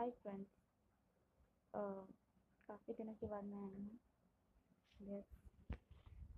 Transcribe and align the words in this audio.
Hi 0.00 0.10
friends 0.10 0.48
काफ़ी 2.68 2.92
दिनों 2.92 3.12
के 3.14 3.26
बाद 3.26 3.44
मैं 3.44 3.58
आई 3.58 3.80
हूँ। 3.80 3.98
यस 5.00 5.24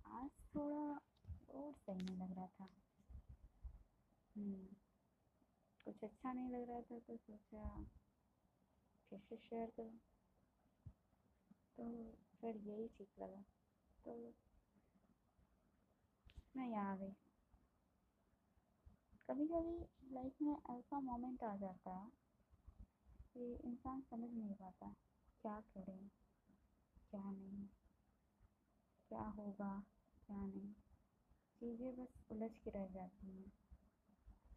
आज 0.05 0.29
थोड़ा 0.55 0.99
और 1.49 1.71
सही 1.73 2.03
नहीं 2.03 2.17
लग 2.17 2.35
रहा 2.35 2.47
था। 2.47 2.67
हम्म, 4.35 4.65
कुछ 5.85 6.03
अच्छा 6.03 6.33
नहीं 6.33 6.49
लग 6.49 6.69
रहा 6.69 6.81
था 6.81 6.99
तो 6.99 7.17
सोचा 7.17 7.67
फिर 9.09 9.19
से 9.19 9.37
शेयर 9.37 9.69
करूँ। 9.69 9.97
तो 11.77 11.87
फिर 12.41 12.57
यही 12.57 12.87
ठीक 12.87 13.09
लगा। 13.19 13.43
तो 14.05 14.33
मैं 16.57 16.69
यहाँ 16.69 16.97
गई। 16.97 17.13
कभी 19.29 19.47
कभी 19.47 19.77
लाइफ 20.13 20.41
में 20.41 20.53
ऐसा 20.53 20.99
मोमेंट 20.99 21.43
आ 21.43 21.55
जाता 21.55 21.91
है। 21.91 22.22
कि 23.35 23.53
इंसान 23.65 24.01
समझ 24.01 24.29
नहीं 24.31 24.53
पाता 24.53 24.87
क्या 25.41 25.59
करें, 25.59 26.09
क्या 27.11 27.31
नहीं, 27.31 27.67
क्या 29.09 29.23
होगा, 29.37 29.71
क्या 30.27 30.45
नहीं। 30.45 30.73
चीज़ें 31.61 31.95
बस 31.95 32.13
उलझ 32.31 32.51
के 32.57 32.69
रह 32.69 32.87
जाती 32.87 33.27
हैं, 33.27 33.51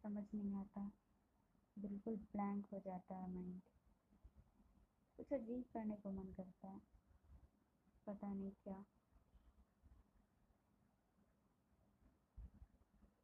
समझ 0.03 0.23
नहीं 0.35 0.53
आता, 0.55 0.91
बिल्कुल 1.77 2.15
ब्लैंक 2.15 2.65
हो 2.73 2.79
जाता 2.79 3.15
है 3.15 3.29
माइंड 3.31 3.61
कुछ 5.17 5.33
अजीब 5.33 5.63
करने 5.73 5.95
को 5.95 6.11
मन 6.11 6.33
करता 6.37 6.67
है, 6.67 6.81
पता 8.07 8.33
नहीं 8.33 8.51
क्या। 8.63 8.83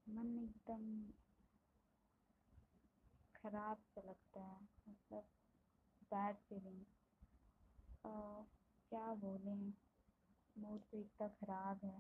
मन 0.10 0.38
एकदम 0.40 1.12
खराब 3.36 3.78
सा 3.78 4.02
लगता 4.02 4.44
है। 4.44 4.73
बैड 6.14 6.36
फीलिंग 6.50 6.84
क्या 8.92 9.14
बोलें? 9.16 9.74
मूड 10.58 10.82
तो 10.92 10.98
इतना 10.98 11.28
ख़राब 11.28 11.80
है। 11.84 11.96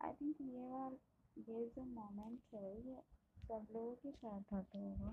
आई 0.00 0.10
hmm, 0.10 0.20
थिंक 0.20 0.40
ये 0.40 0.68
बार 0.68 0.96
ये 1.38 1.66
जो 1.66 1.84
मोमेंट 1.84 2.54
है 2.54 2.70
ये 2.88 2.96
सब 3.36 3.66
लोगों 3.72 3.94
के 3.94 4.12
साथ 4.12 4.52
होता 4.52 4.78
होगा। 4.78 5.12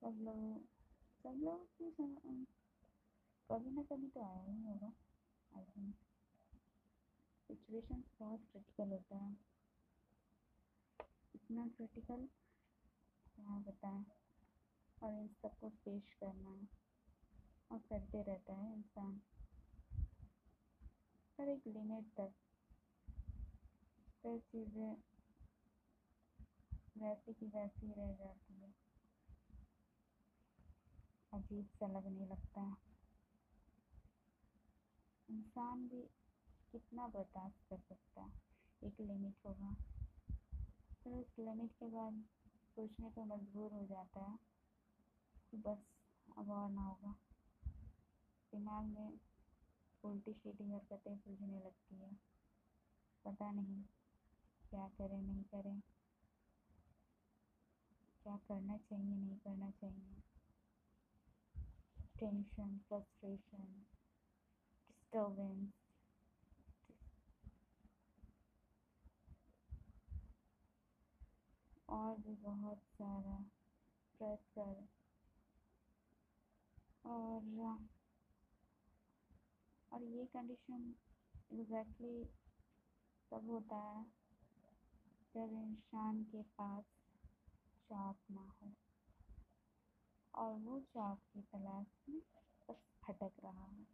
सब 0.00 0.18
लोग 0.22 0.64
सब 1.22 1.40
लोग 1.44 1.66
के 1.78 1.90
साथ 1.90 2.16
कभी 3.50 3.70
ना 3.70 3.82
कभी 3.82 4.08
तो 4.08 4.20
आया 4.20 4.42
ही 4.42 4.62
होगा 4.62 4.92
आई 5.52 5.64
थिंक 5.64 5.94
सिचुएशन 7.48 8.02
बहुत 8.20 8.46
क्रिटिकल 8.52 8.90
होता 8.90 9.16
है। 9.16 9.36
इतना 11.34 11.66
क्रिटिकल 11.68 12.26
क्या 13.26 13.58
बताएँ? 13.58 14.04
और 15.02 15.14
इन 15.14 15.28
सबको 15.28 15.68
पेश 15.68 16.12
करना 16.12 16.50
है। 16.50 16.68
और 17.72 17.78
करते 17.78 18.22
रहता 18.22 18.54
है 18.54 18.74
इंसान। 18.74 19.20
पर 21.38 21.48
एक 21.48 21.62
लिमिट 21.66 22.04
तक। 22.20 22.32
फिर 24.22 24.38
चीज़ें 24.38 24.96
वैसी 26.98 27.32
की 27.32 27.46
वैसी 27.46 27.92
रह 27.92 28.12
जाती 28.12 28.54
है। 28.54 28.72
अजीब 31.32 31.66
सा 31.66 31.86
लगने 31.86 32.26
लगता 32.26 32.60
है। 32.60 32.76
इंसान 35.28 35.88
भी 35.88 36.02
कितना 36.72 37.06
बर्दाश्त 37.06 37.68
कर 37.70 37.78
सकता 37.78 38.22
है। 38.22 38.32
एक 38.82 39.00
लिमिट 39.00 39.34
होगा। 39.46 39.74
फिर 41.04 41.12
उस 41.12 41.34
लिमिट 41.38 41.72
के 41.72 41.88
बाद 41.88 42.24
सोचने 42.76 43.10
पर 43.10 43.24
मजबूर 43.24 43.72
हो 43.72 43.86
जाता 43.86 44.20
है। 44.20 44.51
कि 45.52 45.58
बस, 45.58 45.78
अब 46.38 46.50
और 46.50 46.70
ना 46.70 46.82
होगा। 46.82 47.16
दिमाग 48.52 48.84
में 48.84 49.20
उल्टी 50.04 50.32
सीधी 50.32 50.72
हरकतें 50.72 51.16
सूझने 51.16 51.58
लगती 51.58 51.96
है। 51.96 52.16
पता 53.24 53.50
नहीं 53.50 53.84
क्या 54.70 54.88
करें, 54.88 55.22
नहीं 55.22 55.42
करें। 55.42 55.80
क्या 58.22 58.36
करना 58.36 58.76
चाहिए, 58.76 59.16
नहीं 59.16 59.36
करना 59.36 59.70
चाहिए। 59.70 60.22
टेंशन 62.20 62.78
फ्रस्ट्रेशन 62.78 63.86
डिस्टर्बेंस 64.88 65.72
और 71.88 72.16
भी 72.16 72.34
बहुत 72.34 72.78
सारा 72.78 73.44
प्रेशर 74.18 74.88
और 77.04 77.42
और 79.92 80.02
ये 80.02 80.24
कंडीशन 80.24 80.94
एग्जैक्टली 81.52 82.24
तब 83.30 83.50
होता 83.50 83.76
है 83.76 84.04
जब 85.34 85.52
इंसान 85.52 86.22
के 86.24 86.42
पास 86.42 86.84
जॉब 87.90 88.16
ना 88.30 88.52
हो। 88.62 88.72
और 90.34 90.54
वो 90.54 90.78
जॉब 90.80 91.18
की 91.18 91.40
तलाश 91.42 91.86
में 92.08 92.20
बस 92.68 92.76
भटक 93.04 93.32
रहा 93.44 93.64
है। 93.64 93.84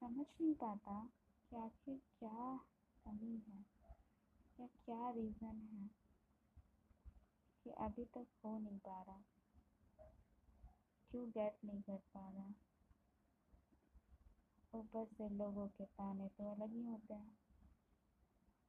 समझ 0.00 0.26
नहीं 0.40 0.54
पाता 0.54 1.08
कि 1.50 1.56
आखिर 1.56 2.00
क्या 2.18 2.60
कमी 3.06 3.42
है, 3.48 3.64
या 4.60 4.66
क्या 4.66 5.10
रीज़न 5.10 5.60
है 5.72 5.90
कि 7.64 7.70
अभी 7.70 8.04
तक 8.04 8.26
हो 8.44 8.58
नहीं 8.58 8.78
पा 8.78 9.02
रहा। 9.02 9.22
क्यों 11.14 11.30
गेट 11.30 11.56
नहीं 11.64 11.82
कर 11.82 11.96
पा 11.96 12.30
रहा? 12.30 12.54
ऊपर 14.74 15.04
से 15.04 15.28
लोगों 15.28 15.68
के 15.68 15.84
ताने 15.84 16.28
तो 16.28 16.50
अलग 16.50 16.72
ही 16.72 16.84
होते 16.84 17.14
हैं। 17.14 17.36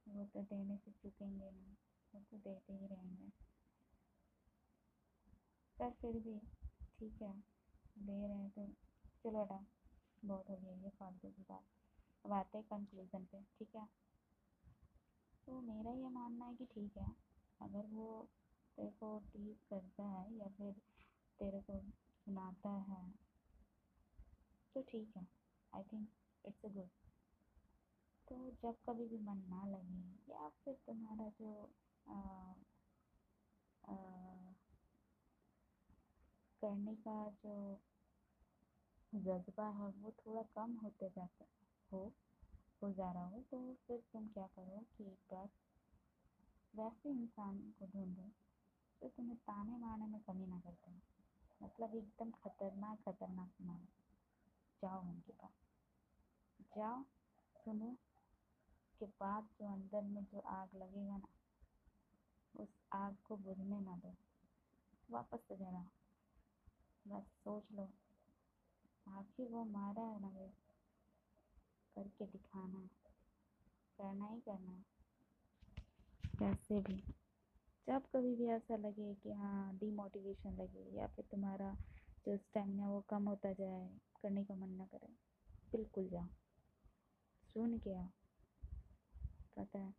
वो 0.08 0.26
तो 0.26 0.42
देने 0.42 0.78
से 0.78 0.92
चुकेंगे 0.92 1.52
नहीं 1.52 1.76
वो 2.16 2.22
तो 2.32 2.38
देते 2.38 2.74
ही 2.74 2.88
रहेंगे। 2.88 3.30
पर 5.80 5.92
फिर 5.92 6.12
भी, 6.12 6.40
ठीक 7.00 7.22
है, 7.22 7.34
दे 7.98 8.28
रहे 8.28 8.38
हैं 8.38 8.50
तो 8.50 8.68
चलो 9.24 9.42
हटा, 9.42 9.66
बहुत 10.26 10.50
हो 10.50 10.56
गया 10.56 10.72
ये 10.72 10.90
फालतू 10.90 11.30
की 11.30 11.42
बात। 11.42 11.64
अब 12.26 12.32
आते 12.32 12.58
हैं 12.58 12.68
कंक्लूज़न 12.68 13.26
पे, 13.26 13.42
ठीक 13.42 13.76
है? 13.76 13.86
तो 15.48 15.62
मेरा 15.62 15.92
ये 15.92 16.10
मानना 16.10 16.46
है 16.46 16.56
कि 16.56 16.66
ठीक 16.66 16.98
है, 16.98 17.16
अगर 17.62 17.86
वो 17.86 18.30
तेरे 18.78 18.92
को 18.92 19.20
टीज 19.20 19.58
करता 19.70 20.04
है 20.04 20.38
या 20.38 20.48
फिर 20.48 20.74
तेरे 21.40 21.62
को 21.62 21.84
सुनाता 22.26 22.70
है। 22.70 23.14
तो 24.74 24.82
ठीक 24.82 25.18
है। 25.18 25.28
I 25.74 25.84
think 25.84 26.10
it's 26.46 26.66
a 26.66 26.68
good 26.68 26.90
तो 28.28 28.52
जब 28.64 28.76
कभी 28.90 29.08
भी 29.08 29.18
मन 29.18 29.38
ना 29.50 29.66
लगे 29.66 30.34
या 30.34 30.50
फिर 30.50 30.74
तुम्हारा 30.74 31.30
जो 31.30 31.70
आ, 32.10 32.18
आ, 33.84 33.96
करने 36.62 36.96
का 36.96 37.30
जो 37.44 37.82
जज्बा 39.16 39.68
है 39.70 39.90
वो 39.90 40.12
थोड़ा 40.12 40.42
कम 40.42 40.74
होते 40.84 41.10
जाता 41.10 41.46
हो 41.92 42.14
हो 42.84 42.92
जा 42.94 43.12
रहा 43.12 43.26
हो 43.26 43.42
तो 43.52 43.74
फिर 43.88 44.00
तुम 44.14 44.28
क्या 44.28 44.48
करो 44.48 44.84
कि 44.98 45.04
एक 45.04 45.34
बार 45.34 45.50
वैसे 46.76 47.10
इंसान 47.10 47.60
को 47.80 47.88
ढूंढो 47.88 48.30
जो 49.02 49.10
तुम्हें 49.10 49.38
ताने 49.38 49.78
मारने 49.78 50.08
में 50.08 50.22
कमी 50.22 50.46
ना 50.46 50.60
करते 50.60 50.92
हो 50.92 51.15
मतलब 51.64 51.96
एकदम 51.96 52.32
खतरनाक 52.32 53.00
खतरनाक 53.00 53.52
मानो। 53.62 53.88
जाओ 54.82 55.02
उनके 55.02 55.32
पास। 55.32 55.52
जाओ, 56.78 57.04
सुनो, 57.58 57.98
के 59.00 59.06
बाद 59.06 59.44
जो 59.44 59.74
अंदर 59.74 60.02
में 60.02 60.26
जो 60.26 60.40
आग 60.40 60.70
लगेगा 60.76 61.18
ना, 61.18 61.28
उस 62.60 62.70
आग 62.94 63.16
को 63.28 63.38
बुझने 63.38 63.80
ना 63.80 63.98
दो। 63.98 64.16
वापस 65.12 65.40
से 65.48 65.56
जरा, 65.56 65.86
बस 67.08 67.24
सोच 67.24 67.72
लो। 67.72 67.90
आखिर 69.08 69.48
वो 69.48 69.66
मारा 69.66 70.02
है 70.02 70.22
ना 70.22 70.30
करके 71.96 72.26
दिखाना, 72.26 72.90
करना 73.98 74.26
ही 74.26 74.40
करना। 74.40 74.72
है 74.72 74.86
कैसे 76.40 76.80
भी। 76.80 77.25
जब 77.88 78.04
कभी 78.16 78.36
भी 78.36 78.46
ऐसा 78.46 78.76
लगे 78.76 79.14
कि 79.16 79.32
हाँ 79.32 79.78
डीमोटिवेशन 79.78 80.54
लगे 80.54 80.98
या 80.98 81.08
फिर 81.08 81.26
तुम्हारा 81.32 81.76
जो 82.26 82.38
स्टेमिना 82.38 82.90
वो 82.90 83.02
कम 83.02 83.30
होता 83.30 83.54
जाए, 83.54 84.00
करने 84.22 84.44
का 84.44 84.56
मन 84.56 84.70
ना 84.70 84.86
करे, 84.86 85.08
बिल्कुल 85.72 86.10
जाओ। 86.10 86.28
सुन 87.54 87.78
के 87.80 87.94
आओ। 87.94 88.08
पता 89.58 89.80
है, 89.80 89.94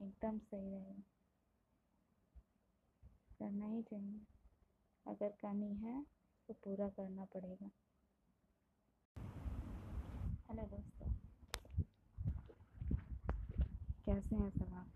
एकदम 0.00 0.38
सही 0.38 0.70
रहेगा 0.70 1.02
करना 3.38 3.66
ही 3.66 3.82
चाहिए। 3.82 4.20
अगर 5.06 5.28
कमी 5.28 5.74
है 5.74 6.06
तो 6.48 6.54
पूरा 6.54 6.88
करना 6.88 7.24
पड़ेगा। 7.24 7.70
हेलो 10.50 10.62
दोस्तों। 10.66 11.10
कैसे 14.06 14.36
हैं 14.36 14.50
सब 14.50 14.74
आप? 14.74 14.95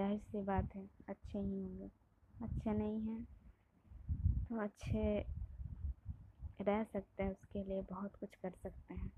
ज़ाहिर 0.00 0.18
सी 0.18 0.40
बात 0.42 0.74
है, 0.76 0.82
अच्छे 1.08 1.38
ही 1.38 1.60
होंगे। 1.60 1.90
अच्छे 2.42 2.72
नहीं 2.72 3.00
हैं 3.00 3.24
तो 4.44 4.60
अच्छे 4.60 5.02
रह 6.60 6.84
सकते 6.84 7.22
हैं, 7.22 7.30
उसके 7.30 7.64
लिए 7.64 7.82
बहुत 7.82 8.16
कुछ 8.16 8.34
कर 8.34 8.50
सकते 8.50 8.94
हैं। 8.94 9.12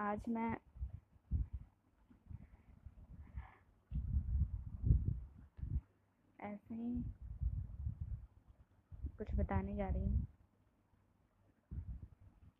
आज 0.00 0.28
मैं 0.28 0.56
ऐसे 6.40 6.74
ही 6.74 7.02
कुछ 9.18 9.34
बताने 9.34 9.76
जा 9.76 9.88
रही 9.88 10.04
हूँ। 10.04 10.26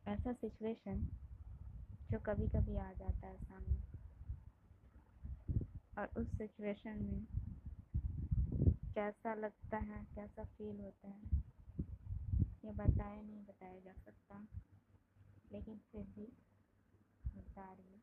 ऐसा 0.09 0.33
सिचुएशन 0.33 1.09
जो 2.11 2.19
कभी 2.19 2.49
कभी 2.49 2.77
आ 2.77 2.93
जाता 2.93 3.27
है 3.27 3.37
सामने। 3.37 4.02
और 5.99 6.07
उस 6.17 6.39
सिचुएशन 6.39 7.03
में 7.03 7.27
कैसा 8.95 9.35
लगता 9.35 9.77
है, 9.79 10.05
कैसा 10.15 10.45
फील 10.45 10.81
होता 10.81 11.09
है, 11.09 11.23
ये 12.65 12.73
बताया 12.73 13.23
नहीं, 13.23 13.45
बताया 13.45 13.81
जा 13.81 13.93
सकता। 13.93 14.47
लेकिन 15.53 15.79
फिर 15.93 16.03
भी 16.03 16.33
बता 17.37 17.73
रही 17.73 18.03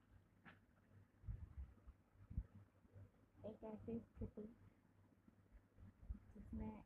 एक 3.50 3.64
ऐसी 3.64 4.00
स्थिति 4.00 4.56
जिसमें 6.36 6.84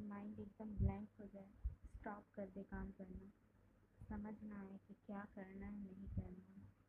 माइंड 0.00 0.40
एकदम 0.40 0.70
ब्लैंक 0.70 1.08
हो 1.20 1.26
जाए 1.26 1.50
स्टॉप 1.96 2.24
कर 2.36 2.46
दे 2.46 2.62
काम 2.62 2.90
करना। 2.90 3.30
समझ 4.08 4.34
ना 4.42 4.60
आए 4.60 4.78
कि 4.88 4.94
क्या 5.06 5.26
करना 5.34 5.66
है, 5.66 5.82
नहीं 5.84 6.08
करना। 6.08 6.54
है 6.54 6.80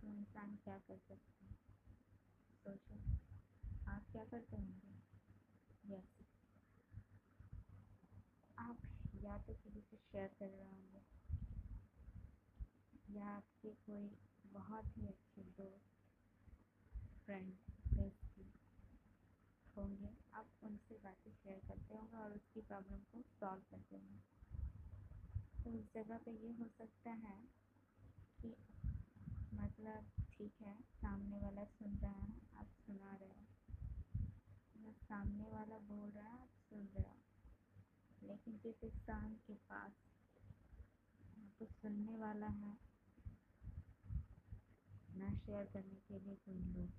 तो 0.00 0.08
इंसान 0.08 0.56
क्या 0.64 0.78
कर 0.78 0.98
सकता 0.98 1.43
है? 1.43 1.43
सोचो। 2.64 2.96
आप 3.88 4.04
क्या 4.12 4.24
करते 4.24 4.56
होंगे? 4.56 4.92
यस 5.86 6.12
आप 8.58 8.78
या 9.24 9.36
तो 9.38 9.54
किसी 9.54 9.80
से 9.80 9.96
शेयर 9.96 10.30
कर 10.38 10.48
रहे 10.48 10.64
होंगे, 10.64 11.02
या 13.14 13.26
आपके 13.28 13.72
कोई 13.86 14.08
बहुत 14.54 14.96
ही 14.96 15.06
अच्छे 15.06 15.42
दोस्त 15.58 15.92
फ्रेंड 17.26 17.52
बेस्टी 17.92 18.46
होंगे। 19.76 20.10
आप 20.34 20.46
उनसे 20.64 20.98
बातें 21.04 21.30
शेयर 21.32 21.60
करते 21.68 21.94
होंगे 21.94 22.16
और 22.16 22.32
उसकी 22.32 22.60
प्रॉब्लम 22.62 23.00
को 23.12 23.22
सॉल्व 23.34 23.62
करते 23.70 23.96
होंगे। 23.96 24.20
तो 25.64 25.70
उस 25.70 25.92
जगह 25.94 26.18
पे 26.18 26.32
ये 26.38 26.52
हो 26.52 26.68
सकता 26.78 27.10
है 27.20 27.38
कि 28.40 28.56
मतलब 29.54 30.23
ठीक 30.44 30.62
है। 30.62 30.82
सामने 30.82 31.38
वाला 31.38 31.64
सुन 31.64 31.96
रहा 31.98 32.22
है, 32.22 32.40
आप 32.56 32.66
सुना 32.86 33.16
रहे 33.16 33.28
हो। 33.28 33.44
सामने 34.92 35.48
वाला 35.48 35.78
बोल 35.78 36.10
रहा 36.10 36.28
है, 36.28 36.42
आप 36.42 36.48
सुन 36.48 36.86
रहे 36.86 37.08
हो। 37.08 37.22
लेकिन 38.22 38.58
जिस 38.58 38.84
इंसान 38.84 39.34
के 39.34 39.54
पास 39.54 39.92
तो 41.58 41.66
सुनने 41.66 42.16
वाला 42.16 42.46
है, 42.46 42.78
ना 45.16 45.34
शेयर 45.38 45.64
करने 45.64 45.94
के 45.94 46.18
लिए 46.18 46.34
कोई 46.34 46.60
लोग। 46.60 46.90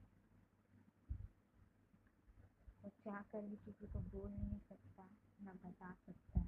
वो 2.84 2.90
चाह 2.90 3.22
कर 3.22 3.42
भी 3.42 3.56
किसी 3.56 3.88
को 3.88 4.00
बोल 4.00 4.32
नहीं 4.32 4.60
सकता 4.60 5.10
ना 5.42 5.54
बता 5.54 5.94
सकता 5.94 6.42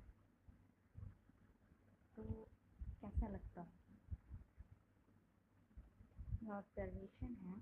तो 2.16 2.24
कैसा 3.02 3.28
लगता 3.28 3.62
है 3.62 3.78
ऑब्जर्वेशन 7.18 7.36
है, 7.44 7.56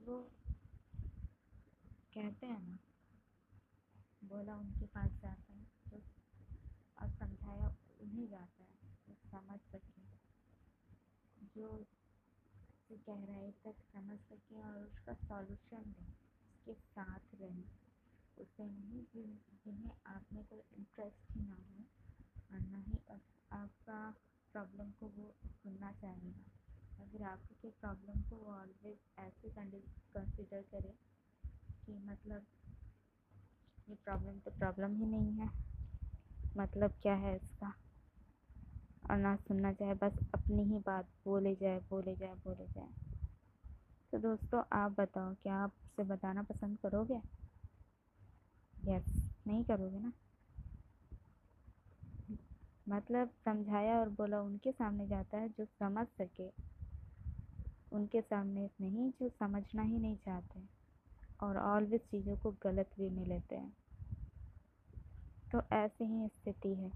वो 0.00 0.18
कहते 2.14 2.46
हैं 2.46 2.60
ना, 2.62 2.78
बोला 4.24 4.54
उनके 4.56 4.86
पास 4.86 5.10
जाता 5.22 5.52
है 5.52 5.64
तो 5.90 5.96
और 7.02 7.10
समझाया 7.10 7.68
उन्हें 8.00 8.28
जाता 8.28 8.64
है 8.64 8.68
वो 9.08 9.14
समझ 9.14 9.60
सके, 9.60 10.02
जो 11.54 11.68
उसकी 11.68 12.96
गहराई 12.96 13.50
तक 13.64 13.82
समझ 13.92 14.18
सके 14.20 14.62
और 14.62 14.78
उसका 14.78 15.14
सॉल्यूशन 15.14 15.92
दे, 15.92 16.06
उसके 16.48 16.74
साथ 16.74 17.34
रहे, 17.34 17.64
उसे 18.38 18.66
नहीं 18.66 19.04
जिन 19.14 19.38
जिन्हें 19.64 19.92
आप 20.06 20.32
में 20.32 20.44
कोई 20.44 20.62
इंटरेस्ट 20.78 21.30
ही 21.30 21.42
ना 21.42 21.54
हो, 21.54 21.84
और 22.52 22.60
ना 22.60 22.78
ही 22.78 22.98
आपका 23.52 24.14
प्रॉब्लम 24.52 24.90
को 24.90 25.06
वो 25.06 25.34
सुनना 25.62 25.92
चाहेगा। 25.92 26.55
अगर 27.00 27.22
आपके 27.22 27.68
प्रॉब्लम 27.68 28.22
को 28.22 28.52
ऑलवेज 28.52 28.98
ऐसे 29.18 29.48
कंसिडर 29.48 30.62
करें 30.62 30.94
कि 31.86 31.98
मतलब 31.98 32.46
ये 33.88 33.94
प्रॉब्लम 33.94 34.38
तो 34.38 34.50
प्रॉब्लम 34.50 34.96
ही 34.96 35.06
नहीं 35.06 35.32
है। 35.32 35.50
मतलब 36.56 36.90
क्या 37.02 37.14
है 37.14 37.36
इसका? 37.36 37.74
और 39.10 39.16
ना 39.16 39.36
सुनना 39.36 39.72
चाहे, 39.72 39.94
बस 39.94 40.18
अपनी 40.34 40.64
ही 40.64 40.78
बात 40.78 41.08
बोले 41.24 41.54
जाए 41.54 41.80
बोले 41.90 42.16
जाए 42.16 42.34
बोले 42.34 42.66
जाए। 42.66 42.88
तो 44.12 44.18
दोस्तों, 44.18 44.62
आप 44.72 45.00
बताओ, 45.00 45.34
क्या 45.34 45.54
आप 45.54 45.72
उसे 45.86 46.02
बताना 46.02 46.42
पसंद 46.42 46.78
करोगे? 46.78 47.20
यस 48.84 49.36
नहीं 49.46 49.64
करोगे 49.64 49.98
ना? 49.98 50.12
मतलब 52.88 53.30
समझाया 53.44 54.00
और 54.00 54.08
बोला, 54.08 54.40
उनके 54.40 54.72
सामने 54.72 55.08
जाता 55.08 55.38
है 55.38 55.48
जो 55.48 55.64
समझ 55.64 56.06
सके। 56.06 56.75
उनके 57.96 58.20
सामने 58.20 58.70
नहीं 58.80 59.10
जो 59.10 59.28
समझना 59.28 59.82
ही 59.82 59.98
नहीं 59.98 60.16
चाहते 60.16 60.60
और 61.40 61.58
ऑलवेज 61.58 62.00
चीज़ों 62.00 62.36
को 62.36 62.54
गलत 62.62 62.90
वे 62.98 63.10
में 63.10 63.26
लेते 63.26 63.56
हैं। 63.56 63.76
तो 65.52 65.62
ऐसी 65.72 66.04
ही 66.04 66.28
स्थिति 66.28 66.74
है। 66.74 66.92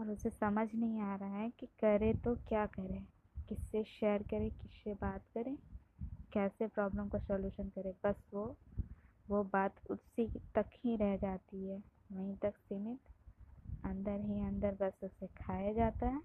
और 0.00 0.10
उसे 0.10 0.30
समझ 0.30 0.74
नहीं 0.74 1.00
आ 1.00 1.16
रहा 1.16 1.36
है 1.36 1.50
कि 1.50 1.66
करे 1.66 2.14
तो 2.14 2.34
क्या 2.34 2.66
करे? 2.66 3.02
किससे 3.48 3.84
शेयर 3.84 4.22
करे? 4.22 4.50
किससे 4.50 4.94
बात 4.94 5.22
करे? 5.34 5.56
कैसे 6.32 6.66
प्रॉब्लम 6.66 7.08
का 7.08 7.18
सॉल्यूशन 7.18 7.68
करे? 7.68 7.94
बस 8.04 8.16
वो 8.34 8.56
वो 9.30 9.44
बात 9.44 9.74
उसी 9.90 10.26
तक 10.54 10.66
ही 10.84 10.96
रह 10.96 11.16
जाती 11.16 11.68
है। 11.68 11.82
वहीं 12.12 12.36
तक 12.36 12.56
सीमित, 12.56 12.98
अंदर 13.84 14.20
ही 14.20 14.40
अंदर 14.40 14.74
बस 14.80 15.00
उसे 15.04 15.26
खाया 15.26 15.72
जाता 15.72 16.06
है, 16.06 16.20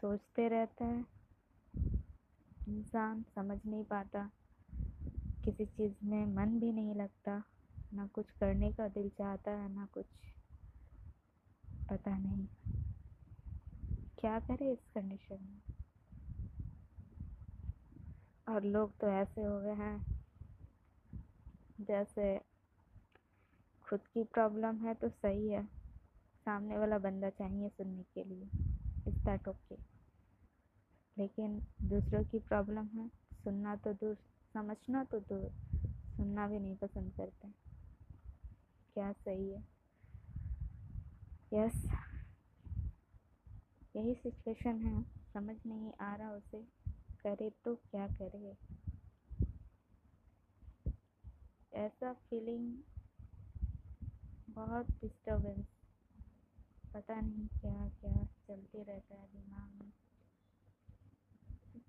सोचते 0.00 0.48
रहता 0.48 0.84
है। 0.84 1.17
इंसान 2.68 3.22
समझ 3.22 3.58
नहीं 3.66 3.84
पाता। 3.84 4.30
किसी 5.44 5.66
चीज़ 5.66 5.94
में 6.04 6.26
मन 6.26 6.60
भी 6.60 6.72
नहीं 6.72 6.94
लगता। 6.94 7.42
ना 7.94 8.06
कुछ 8.06 8.30
करने 8.30 8.72
का 8.72 8.88
दिल 8.88 9.08
चाहता 9.08 9.50
है, 9.50 9.74
ना 9.74 9.86
कुछ। 9.86 10.06
पता 11.90 12.18
नहीं। 12.18 12.46
क्या 14.18 14.40
करे 14.40 14.72
इस 14.72 14.78
कंडीशन 14.94 15.38
में? 15.42 15.60
और 18.48 18.62
लोग 18.62 18.98
तो 18.98 19.08
ऐसे 19.08 19.42
हो 19.42 19.60
गए 19.60 19.74
हैं। 19.74 20.04
जैसे 21.80 22.38
खुद 23.88 24.00
की 24.00 24.24
प्रॉब्लम 24.24 24.76
है 24.76 24.94
तो 24.94 25.08
सही 25.08 25.48
है। 25.48 25.64
सामने 26.44 26.78
वाला 26.78 26.98
बंदा 26.98 27.30
चाहिए 27.30 27.68
सुनने 27.68 28.02
के 28.02 28.24
लिए। 28.24 28.44
इस 29.08 29.14
दैट 29.14 29.48
ओके 29.48 29.97
लेकिन 31.18 31.62
दूसरों 31.82 32.24
की 32.24 32.38
प्रॉब्लम 32.38 32.86
है, 32.86 33.08
सुनना 33.44 33.76
तो 33.76 33.92
दूर, 33.92 34.14
समझना 34.54 35.04
तो 35.04 35.20
दूर, 35.20 35.50
सुनना 36.16 36.48
भी 36.48 36.58
नहीं 36.58 36.76
पसंद 36.76 37.12
करते। 37.16 37.48
क्या 38.94 39.12
सही 39.12 39.50
है? 39.50 39.64
यस 41.52 41.90
यही 43.96 44.14
सिचुएशन 44.14 44.82
है, 44.86 45.02
समझ 45.02 45.56
नहीं 45.66 45.92
आ 46.00 46.16
रहा 46.16 46.30
उसे, 46.30 46.62
करे 47.22 47.50
तो 47.64 47.74
क्या 47.74 48.08
करे? 48.08 48.56
ऐसा 51.74 52.12
फीलिंग 52.12 52.78
बहुत 54.48 54.86
डिस्टर्बेंस 54.90 55.66
पता 56.94 57.20
नहीं 57.20 57.48
क्या 57.48 57.88
क्या 57.88 58.24
चलते 58.24 58.82
रहता 58.82 59.14
है 59.14 59.26
दिमाग 59.26 59.82
में। 59.82 59.92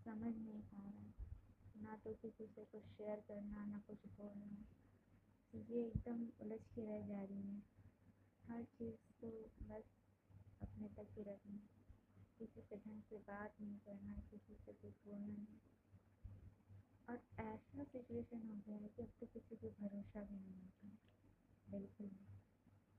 समझ 0.10 0.36
नहीं 0.36 0.62
पा 0.62 0.84
रहा 0.84 1.82
ना 1.82 1.96
तो 1.96 2.14
किसी 2.14 2.46
से 2.48 2.64
कुछ 2.66 2.84
शेयर 2.84 3.20
करना, 3.28 3.66
ना 3.66 3.82
कुछ 3.88 4.06
बोलना। 4.08 4.64
चीज़ें 5.54 5.76
एकदम 5.78 6.24
उलझ 6.42 6.60
के 6.76 6.86
रह 6.86 7.06
जा 7.08 7.24
रही 7.24 7.42
हैं। 7.42 7.64
हर 8.48 8.64
चीज़ 8.64 8.96
को 9.20 9.30
बस 9.68 9.92
अपने 10.62 10.88
तक 10.88 11.14
ही 11.18 11.24
रखना 11.24 11.60
किसी 12.40 12.62
से 12.62 12.78
ढंग 12.78 13.02
से 13.02 13.18
बात 13.18 13.62
नहीं 13.62 13.78
करना, 13.78 14.22
किसी 14.32 14.56
से 14.56 14.74
कुछ 14.74 14.98
बोलना 15.08 15.38
नहीं। 15.38 15.60
और 17.10 17.22
ऐसा 17.40 17.84
सिचुएशन 17.84 18.48
हो 18.50 18.58
गया 18.68 18.78
है 18.78 18.88
कि 18.88 19.04
अब 19.04 19.12
तो 19.20 19.26
किसी 19.26 19.56
पे 19.56 19.70
भरोसा 19.82 20.24
भी 20.24 20.40
नहीं 20.40 20.58
होता। 20.62 20.98
बिल्कुल 21.72 22.10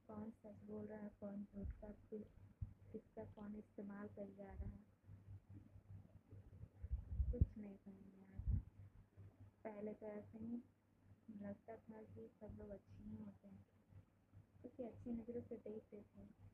कौन 0.07 0.31
सच 0.31 0.63
बोल 0.65 0.87
रहा 0.87 1.01
है, 1.01 1.11
कौन 1.21 1.45
झूठ 1.45 1.75
का 1.81 1.93
किसका 2.93 3.25
कौन 3.25 3.55
इस्तेमाल 3.55 4.09
कर 4.09 4.35
जा 4.39 4.53
रहा 4.53 4.71
है। 4.71 4.90
कुछ 7.31 7.59
नहीं 7.59 7.77
समझ 7.77 8.13
में 8.15 8.29
आता 8.29 8.59
पहले 9.65 9.95
तो 9.95 10.07
ऐसे 10.07 10.39
ही 10.39 10.63
लगता 11.43 11.77
था 11.77 12.03
कि 12.03 12.31
सब 12.41 12.57
लोग 12.59 12.71
अच्छे 12.71 13.05
ही 13.05 13.25
होते 13.25 13.49
हैं। 13.49 13.65
क्योंकि 14.63 14.83
अच्छी 14.83 15.11
नज़रों 15.11 15.43
से 15.43 15.57
देखते 15.57 15.97
थे। 15.97 16.51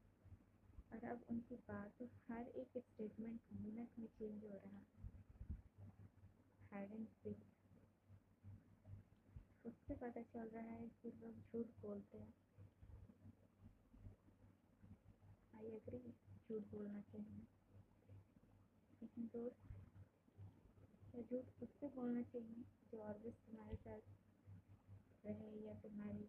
और 0.92 1.04
अब 1.04 1.24
उनकी 1.30 1.54
बातों, 1.54 2.06
हर 2.28 2.48
एक 2.48 2.68
स्टेटमेंट 2.78 3.40
मिनट 3.52 3.88
में 3.98 4.06
चेंज 4.06 4.44
हो 4.44 4.60
रहा। 4.66 4.82
हाइड 6.72 6.92
एंड 6.92 7.08
सीक 7.08 7.38
उससे 9.66 9.94
पता 9.94 10.22
चल 10.22 10.48
रहा 10.48 10.62
है 10.62 10.88
कि 10.88 11.08
लोग 11.10 11.34
झूठ 11.38 11.66
बोलते 11.82 12.18
हैं। 12.18 12.34
आई 15.54 15.66
एग्री 15.66 15.98
झूठ 16.48 16.62
बोलना 16.62 17.00
चाहिए। 17.00 17.46
लेकिन 19.02 19.24
दोस्त 19.26 19.75
झूठ 21.22 21.62
उससे 21.62 21.88
बोलना 21.88 22.22
चाहिए, 22.22 22.64
जो 22.92 23.02
ऑलवेज 23.02 23.34
तुम्हारे 23.34 23.76
साथ 23.76 24.00
रहे 25.26 25.66
या 25.66 25.74
तुम्हारी 25.74 26.28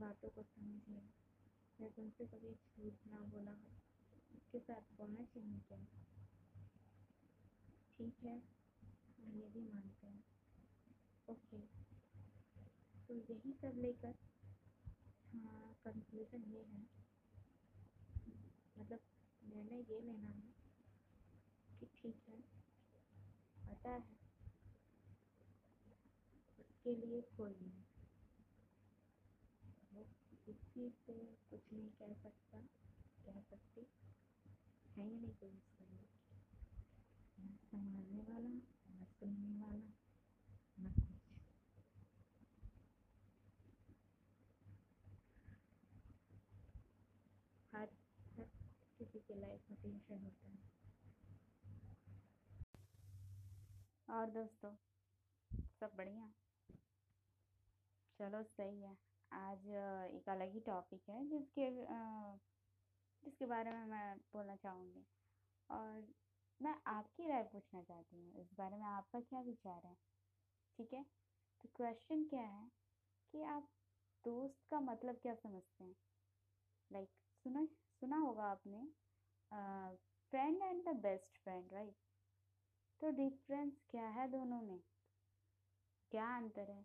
बातों 0.00 0.28
को 0.28 0.42
समझे, 0.42 1.02
या 1.80 1.88
तुमसे 1.88 2.26
कभी 2.26 2.52
झूठ 2.52 3.06
ना 3.06 3.20
बोला 3.20 3.50
हो, 3.50 3.72
उसके 4.34 4.58
साथ 4.58 4.96
बोलना 4.98 5.24
चाहिए 5.24 5.58
क्या? 5.68 5.78
ठीक 7.98 8.24
है, 8.24 8.38
हम 9.18 9.36
ये 9.36 9.48
भी 9.48 9.60
मानते 9.60 10.06
हैं। 10.06 10.24
ओके 11.28 11.58
तो 13.08 13.14
यही 13.14 13.52
सब 13.52 13.78
लेकर 13.78 14.14
हाँ 15.34 15.74
कंक्लूजन 15.84 16.52
ये 16.52 16.62
है। 16.62 16.82
मतलब 18.78 19.00
निर्णय 19.42 19.94
ये 19.94 20.00
लेना 20.00 20.28
है 20.28 20.54
कि 21.80 21.86
ठीक 21.86 22.23
है 23.86 23.92
है? 23.92 24.04
उसके 26.60 26.94
लिए 26.94 27.20
कोई 27.20 27.50
नहीं। 27.50 27.84
वो 29.94 30.06
किसी 30.46 30.90
से 30.90 31.12
कुछ 31.50 31.72
नहीं 31.72 31.90
कह 31.90 32.14
सकता, 32.14 32.58
कह 33.26 33.40
सकती। 33.40 33.86
है 34.96 35.08
ही 35.08 35.16
नहीं 35.16 35.34
कोई 35.34 35.50
उसके 35.50 35.84
लिए। 35.84 36.08
न 37.40 37.56
संभालने 37.64 38.22
वाला 38.22 38.48
न 38.90 39.04
सुनने 39.04 39.60
वाला 39.62 39.92
न 40.80 40.92
कुछ 40.92 41.24
हर 47.74 47.88
हर 48.36 48.48
किसी 48.98 49.18
के 49.18 49.34
लाइफ 49.34 49.60
में 49.70 49.78
टेंशन 49.82 50.24
होता 50.24 50.43
है। 50.43 50.43
और 54.14 54.26
दोस्तों 54.30 54.70
सब 55.80 55.92
बढ़िया? 55.96 56.26
चलो 58.18 58.42
सही 58.42 58.82
है। 58.82 58.96
आज 59.32 59.66
एक 60.16 60.28
अलग 60.28 60.52
ही 60.52 60.60
टॉपिक 60.60 61.08
है 61.10 61.24
जिसके 61.28 61.70
जिसके 63.22 63.46
बारे 63.46 63.70
में 63.70 63.84
मैं 63.86 64.16
बोलना 64.32 64.56
चाहूँगी। 64.56 65.04
और 65.70 66.06
मैं 66.60 66.74
आपकी 66.86 67.28
राय 67.28 67.42
पूछना 67.42 67.82
चाहती 67.82 68.16
हूँ। 68.16 68.40
इस 68.42 68.54
बारे 68.58 68.76
में 68.76 68.86
आपका 68.86 69.20
क्या 69.20 69.40
विचार 69.40 69.80
है? 69.86 69.94
ठीक 70.78 70.92
है? 70.92 71.02
तो 71.60 71.68
क्वेश्चन 71.76 72.24
क्या 72.24 72.42
है 72.42 72.70
कि 73.32 73.42
आप 73.56 73.68
दोस्त 74.24 74.62
का 74.70 74.80
मतलब 74.80 75.18
क्या 75.22 75.34
समझते 75.34 75.84
हैं? 75.84 75.96
लाइक 76.90 77.08
like, 77.08 77.42
सुना 77.44 77.66
सुना 78.00 78.18
होगा 78.18 78.44
आपने 78.44 78.86
friend 80.32 80.62
and 80.62 80.84
the 80.84 80.96
best 81.02 81.42
friend 81.44 81.72
right 81.72 82.03
तो 83.00 83.10
डिफरेंस 83.10 83.72
क्या 83.90 84.08
है 84.08 84.28
दोनों 84.28 84.62
में? 84.62 84.80
क्या 86.10 86.36
अंतर 86.36 86.70
है? 86.70 86.84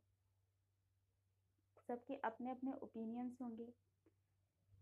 सबके 1.87 2.15
अपने 2.15 2.51
अपने 2.51 2.73
ओपिनियंस 2.73 3.37
होंगे। 3.41 3.73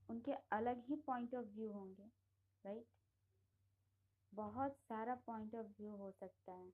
उनके 0.09 0.31
अलग 0.51 0.83
ही 0.85 0.95
पॉइंट 0.95 1.35
ऑफ़ 1.35 1.45
व्यू 1.45 1.71
होंगे 1.71 2.03
राइट 2.65 2.85
बहुत 4.33 4.77
सारा 4.79 5.15
पॉइंट 5.15 5.55
ऑफ़ 5.55 5.67
व्यू 5.67 5.95
हो 5.95 6.11
सकता 6.11 6.51
है। 6.51 6.69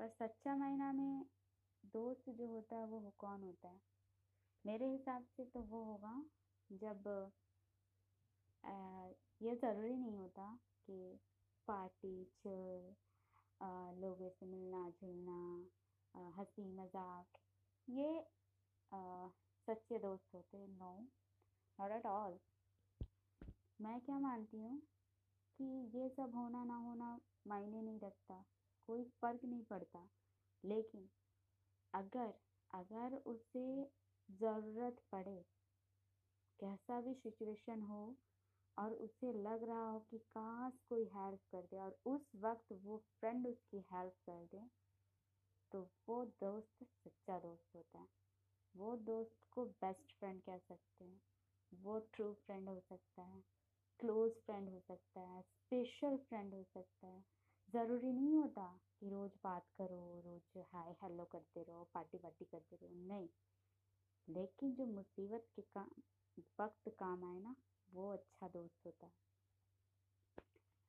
पर 0.00 0.08
सच्चा 0.08 0.56
मायना 0.56 0.92
में 0.92 1.24
दोस्त 1.84 2.30
जो 2.30 2.46
होता 2.46 2.76
है 2.76 2.86
वो 2.86 3.14
कौन 3.18 3.42
होता 3.42 3.68
है? 3.68 3.80
मेरे 4.66 4.86
हिसाब 4.86 5.24
से 5.36 5.44
तो 5.44 5.60
वो 5.60 5.84
होगा 5.84 6.24
जब 6.70 7.32
आ, 8.64 9.06
ये 9.42 9.54
ज़रूरी 9.56 9.96
नहीं 9.96 10.16
होता 10.16 10.58
कि 10.86 11.18
पार्टी 11.68 12.24
चल 12.24 12.94
लोगों 13.60 14.28
से 14.30 14.46
मिलना, 14.46 14.88
जुलना 15.00 16.30
हँसी 16.36 16.64
मज़ाक, 16.74 17.38
ये 17.88 18.24
सच्चे 19.68 19.98
दोस्त 19.98 20.34
होते 20.34 20.56
हैं 20.58 20.68
नो 20.70 20.92
नॉट 21.78 21.92
एट 21.92 22.06
ऑल 22.06 22.38
मैं 23.80 24.00
क्या 24.00 24.18
मानती 24.18 24.58
हूँ 24.58 24.78
कि 25.58 25.64
ये 25.94 26.08
सब 26.08 26.32
होना 26.34 26.64
ना 26.64 26.76
होना 26.78 27.18
मायने 27.48 27.80
नहीं 27.82 28.00
रखता, 28.00 28.42
कोई 28.88 29.04
फ़र्क 29.20 29.44
नहीं 29.44 29.64
पड़ता। 29.64 30.08
लेकिन 30.64 31.08
अगर 31.94 32.32
अगर 32.70 33.16
उसे 33.26 33.66
ज़रूरत 34.28 34.96
पड़े, 35.12 35.36
कैसा 36.60 37.00
भी 37.00 37.14
सिचुएशन 37.14 37.82
हो 37.82 38.00
और 38.78 38.92
उसे 38.94 39.32
लग 39.42 39.62
रहा 39.68 39.88
हो 39.90 39.98
कि 40.10 40.18
काश 40.18 40.80
कोई 40.88 41.04
हेल्प 41.14 41.40
कर 41.52 41.62
दे 41.62 41.78
और 41.78 41.98
उस 42.06 42.30
वक्त 42.36 42.72
वो 42.84 42.96
फ्रेंड 43.20 43.46
उसकी 43.46 43.84
हेल्प 43.92 44.14
कर 44.26 44.44
दे 44.52 44.62
तो 45.72 45.80
वो 46.08 46.24
दोस्त 46.40 46.84
सच्चा 46.84 47.38
दोस्त 47.38 47.74
होता 47.76 47.98
है। 47.98 48.08
वो 48.74 48.94
दोस्त 48.96 49.36
को 49.50 49.64
बेस्ट 49.82 50.12
फ्रेंड 50.18 50.40
कह 50.42 50.58
सकते 50.58 51.04
हैं, 51.04 51.20
वो 51.72 51.98
ट्रू 52.14 52.32
फ्रेंड 52.46 52.68
हो 52.68 52.78
सकता 52.80 53.22
है 53.22 53.42
क्लोज 54.00 54.32
फ्रेंड 54.46 54.68
हो 54.68 54.80
सकता 54.80 55.20
है 55.20 55.42
स्पेशल 55.42 56.16
फ्रेंड 56.28 56.54
हो 56.54 56.62
सकता 56.64 57.06
है। 57.06 57.24
ज़रूरी 57.68 58.12
नहीं 58.12 58.34
होता 58.36 58.66
कि 59.00 59.08
रोज़ 59.10 59.32
बात 59.44 59.66
करो, 59.78 60.00
रोज़ 60.26 60.58
हाय 60.74 60.94
हेलो 61.02 61.24
करते 61.24 61.62
रहो 61.62 61.88
पार्टी 61.94 62.18
वार्टी 62.18 62.44
करते 62.44 62.76
रहो, 62.76 62.90
नहीं। 63.08 63.28
लेकिन 64.28 64.74
जो 64.74 64.86
मुसीबत 64.86 65.46
के 65.56 65.62
काम, 65.74 65.90
वक्त 66.60 66.88
काम 66.98 67.24
आए 67.24 67.38
ना 67.40 67.54
वो 67.94 68.12
अच्छा 68.12 68.48
दोस्त 68.48 68.86
होता। 68.86 69.10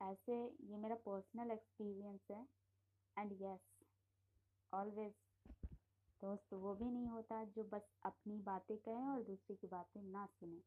है 0.01 0.11
ऐसे 0.11 0.33
ये 0.61 0.77
मेरा 0.77 0.95
पर्सनल 0.95 1.51
एक्सपीरियंस 1.51 2.19
है। 2.31 2.47
एंड 3.17 3.31
यस 3.41 3.59
ऑलवेज 4.73 5.13
दोस्त 6.21 6.53
वो 6.53 6.75
भी 6.75 6.91
नहीं 6.91 7.07
होता 7.07 7.43
जो 7.45 7.63
बस 7.63 7.89
अपनी 8.03 8.37
बातें 8.37 8.77
कहे 8.77 9.07
और 9.07 9.23
दूसरे 9.23 9.55
की 9.55 9.67
बातें 9.67 10.01
ना 10.01 10.25
सुने। 10.25 10.61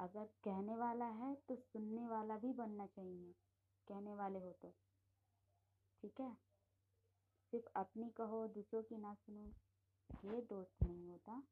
अगर 0.00 0.24
कहने 0.24 0.76
वाला 0.76 1.04
है 1.04 1.34
तो 1.34 1.56
सुनने 1.56 2.06
वाला 2.06 2.36
भी 2.36 2.52
बनना 2.52 2.86
चाहिए, 2.86 3.34
कहने 3.88 4.14
वाले 4.14 4.38
हो 4.38 4.52
तो। 4.52 4.74
ठीक 6.02 6.20
है? 6.20 6.36
सिर्फ़ 7.50 7.66
अपनी 7.76 8.10
कहो, 8.10 8.46
दूसरों 8.48 8.82
की 8.82 8.96
ना 8.96 9.14
सुनो, 9.14 9.52
ये 10.34 10.40
दोस्त 10.42 10.82
नहीं 10.82 11.08
होता। 11.08 11.42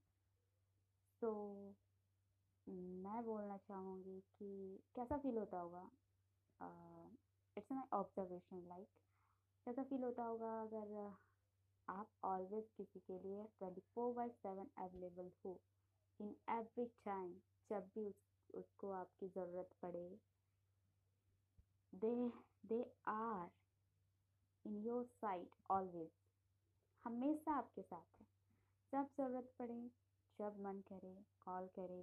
तो 1.21 1.31
मैं 2.67 3.23
बोलना 3.25 3.57
चाहूँगी 3.69 4.19
कि 4.39 4.49
कैसा 4.97 5.17
फील 5.19 5.39
होता 5.39 5.59
होगा? 5.61 5.83
इट्स 7.57 7.73
माई 7.73 7.89
ऑब्जर्वेशन 7.99 8.63
लाइक 8.69 8.89
कैसा 9.67 9.83
फील 9.83 10.03
होता 10.05 10.25
होगा 10.25 10.51
अगर 10.63 10.95
आप 11.89 12.11
ऑलवेज 12.25 12.69
किसी 12.77 13.01
के 13.07 13.19
लिए 13.19 13.45
twenty 13.59 13.81
four 13.95 14.13
by 14.15 14.29
seven 14.43 14.67
available 14.85 15.31
हो? 15.45 15.59
इन 16.21 16.35
एवरी 16.51 16.85
टाइम 17.05 17.35
जब 17.71 17.89
भी 17.95 18.05
उस, 18.05 18.15
उसको 18.55 18.91
आपकी 18.93 19.29
ज़रूरत 19.29 19.71
पड़े 19.83 20.09
they 21.93 22.15
they 22.67 22.83
are 23.09 23.51
in 24.65 24.77
your 24.87 25.05
side 25.05 25.49
always 25.71 26.11
हमेशा 27.05 27.57
आपके 27.59 27.83
साथ 27.83 28.21
है। 28.21 28.27
जब 28.93 29.09
ज़रूरत 29.19 29.53
पड़े 29.59 29.81
जब 30.39 30.61
मन 30.67 30.81
करे 30.89 31.15
कॉल 31.45 31.67
करे 31.79 32.03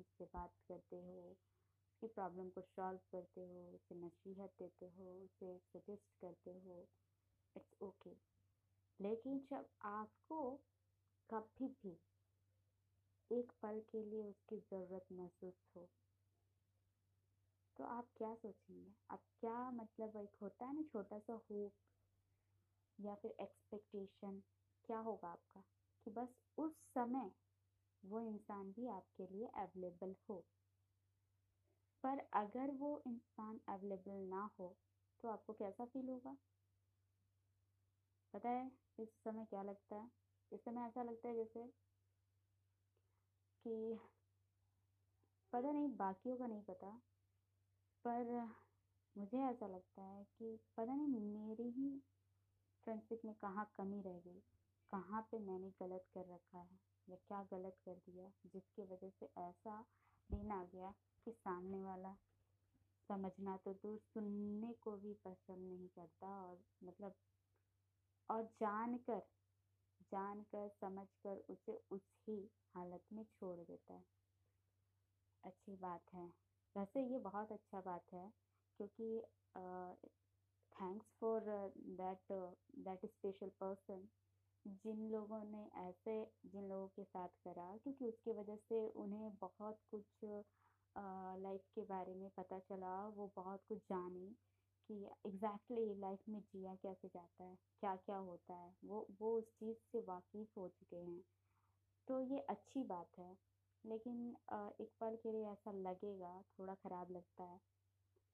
उससे 0.00 0.24
बात 0.24 0.54
करते 0.68 0.96
हो, 0.96 1.20
उसकी 1.30 2.06
प्रॉब्लम 2.06 2.48
को 2.50 2.60
सॉल्व 2.60 2.98
करते 3.12 3.40
हो, 3.40 3.70
उसे 3.74 3.94
नसीहत 3.94 4.54
देते 4.58 4.86
हो, 4.86 5.24
उसे 5.24 5.58
सजेस्ट 5.58 6.20
करते 6.20 6.50
हो 6.50 6.88
इट्स 7.56 7.82
ओके 7.82 8.10
okay. 8.10 8.22
लेकिन 9.00 9.38
जब 9.50 9.68
आपको 9.82 10.40
कभी 11.30 11.68
भी 11.68 11.98
एक 13.30 13.52
पल 13.62 13.80
के 13.80 14.02
लिए 14.02 14.22
उसकी 14.22 14.56
ज़रूरत 14.56 15.06
महसूस 15.12 15.54
हो 15.76 15.88
तो 17.76 17.84
आप 17.84 18.08
क्या 18.16 18.34
सोचेंगे? 18.34 18.92
आप 19.10 19.22
क्या 19.40 19.70
मतलब 19.70 20.16
एक 20.16 20.36
होता 20.42 20.66
है 20.66 20.74
ना 20.74 20.82
छोटा 20.82 21.18
सा 21.18 21.32
होप 21.50 21.72
या 22.98 23.14
फिर 23.14 23.30
एक्सपेक्टेशन 23.40 24.42
क्या 24.84 24.98
होगा 24.98 25.28
आपका? 25.28 25.60
कि 26.06 26.10
बस 26.10 26.28
उस 26.58 26.72
समय 26.94 27.30
वो 28.06 28.20
इंसान 28.20 28.72
भी 28.72 28.86
आपके 28.88 29.26
लिए 29.26 29.46
अवेलेबल 29.56 30.14
हो। 30.28 30.44
पर 32.04 32.18
अगर 32.32 32.70
वो 32.70 33.02
इंसान 33.06 33.60
अवेलेबल 33.68 34.26
ना 34.28 34.50
हो 34.60 34.74
तो 35.22 35.28
आपको 35.28 35.52
कैसा 35.52 35.84
फील 35.84 36.08
होगा? 36.08 36.36
पता 38.34 38.48
है, 38.48 38.70
इस 38.98 39.08
समय 39.24 39.44
क्या 39.50 39.62
लगता 39.62 39.96
है? 39.96 40.10
इस 40.52 40.64
समय 40.64 40.86
ऐसा 40.86 41.02
लगता 41.02 41.28
है 41.28 41.34
जैसे 41.34 41.62
कि 43.64 43.98
पता 45.52 45.72
नहीं, 45.72 45.88
बाकियों 45.88 46.36
का 46.36 46.46
नहीं 46.46 46.62
पता, 46.62 46.90
पर 48.04 48.48
मुझे 49.16 49.38
ऐसा 49.38 49.66
लगता 49.66 50.02
है 50.02 50.24
कि 50.38 50.58
पता 50.76 50.94
नहीं, 50.94 51.20
मेरी 51.20 51.70
ही 51.70 51.88
फ्रेंडशिप 52.86 53.20
में 53.24 53.34
कहाँ 53.34 53.70
कमी 53.78 54.02
रह 54.02 54.18
गई, 54.18 54.40
कहाँ 54.92 55.22
पे 55.30 55.38
मैंने 55.38 55.70
गलत 55.82 56.04
कर 56.14 56.34
रखा 56.34 56.58
है। 56.58 56.95
या 57.08 57.16
क्या 57.28 57.42
गलत 57.52 57.76
कर 57.84 57.94
दिया? 58.06 58.30
जिसकी 58.46 58.84
वजह 58.84 59.10
से 59.10 59.28
ऐसा 59.38 59.80
दिन 60.30 60.50
आ 60.50 60.62
गया 60.64 60.92
कि 61.24 61.32
सामने 61.32 61.82
वाला 61.82 62.14
समझना 63.10 63.56
तो 63.64 63.72
दूर, 63.74 63.98
सुनने 64.04 64.72
को 64.80 64.96
भी 64.96 65.12
पसंद 65.24 65.68
नहीं 65.68 65.88
करता 65.88 66.28
और 66.42 66.58
मतलब 66.84 67.14
और 68.28 68.42
जानकर 68.60 69.22
जानकर, 70.02 70.68
समझकर 70.80 71.36
उसे 71.50 71.76
उसी 71.90 72.38
हालत 72.74 73.04
में 73.12 73.24
छोड़ 73.24 73.58
देता 73.60 73.94
है। 73.94 74.04
अच्छी 75.44 75.76
बात 75.76 76.12
है। 76.14 76.26
वैसे 76.76 77.02
ये 77.02 77.18
बहुत 77.18 77.52
अच्छा 77.52 77.80
बात 77.80 78.12
है 78.12 78.30
क्योंकि 78.80 79.08
thanks 80.72 81.06
for 81.20 81.40
that 81.96 82.32
that 82.78 83.06
special 83.06 83.50
person 83.60 84.08
जिन 84.66 85.08
लोगों 85.10 85.42
ने 85.46 85.64
ऐसे, 85.80 86.12
जिन 86.46 86.68
लोगों 86.68 86.86
के 86.96 87.04
साथ 87.04 87.28
करा, 87.44 87.66
क्योंकि 87.82 88.04
उसके 88.04 88.32
वजह 88.32 88.56
से 88.58 88.86
उन्हें 88.96 89.30
बहुत 89.40 89.78
कुछ 89.90 90.24
लाइफ 91.42 91.60
के 91.74 91.82
बारे 91.84 92.14
में 92.14 92.28
पता 92.36 92.58
चला, 92.60 92.96
वो 93.08 93.30
बहुत 93.36 93.64
कुछ 93.68 93.78
जाने 93.84 94.26
कि 94.90 94.94
एग्जैक्टली 95.26 95.76
exactly 95.76 96.00
लाइफ 96.00 96.28
में 96.28 96.40
जिया 96.42 96.74
कैसे 96.82 97.08
जाता 97.08 97.44
है 97.44 97.56
क्या 97.82 97.94
क्या 97.98 98.16
होता 98.18 98.54
है, 98.54 98.72
वो 98.84 99.06
वो 99.20 99.32
उस 99.38 99.50
चीज़ 99.60 99.76
से 99.92 100.00
वाकिफ़ 100.08 100.58
हो 100.58 100.68
चुके 100.70 100.96
हैं। 100.98 101.22
तो 102.08 102.20
ये 102.24 102.40
अच्छी 102.50 102.82
बात 102.86 103.18
है, 103.18 103.36
लेकिन 103.84 104.28
एक 104.80 104.90
पल 105.00 105.16
के 105.22 105.32
लिए 105.32 105.46
ऐसा 105.52 105.72
लगेगा, 105.82 106.40
थोड़ा 106.58 106.74
ख़राब 106.76 107.10
लगता 107.12 107.44
है। 107.44 107.60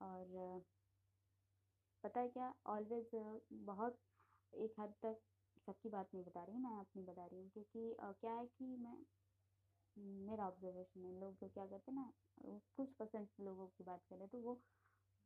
और, 0.01 0.63
पता 2.05 2.21
है 2.21 2.29
क्या 2.31 2.55
ऑलवेज 2.69 3.11
बहुत 3.65 3.99
एक 4.53 4.75
हद 4.81 4.95
तक 5.03 5.21
सबकी 5.69 5.89
बात 5.91 6.09
नहीं 6.15 6.25
बता 6.25 6.45
रही, 6.45 6.57
मैं 6.59 6.79
अपनी 6.81 7.03
बता 7.05 7.27
रही 7.27 7.41
हूँ, 7.41 7.51
क्योंकि 7.51 7.95
क्या 8.21 8.33
है 8.35 8.47
कि 8.49 8.77
मैं 8.79 8.97
मेरा 10.27 10.47
ऑब्जर्वेशन 10.47 11.05
है, 11.05 11.13
लोग 11.21 11.37
जो 11.37 11.49
क्या 11.49 11.67
करते 11.67 11.93
हैं 11.93 11.99
ना 11.99 12.59
कुछ 12.77 12.93
परसेंट 12.95 13.29
लोगों 13.41 13.67
की 13.69 13.85
बात 13.85 14.05
करें 14.07 14.29
तो 14.29 14.39
वो 14.41 14.55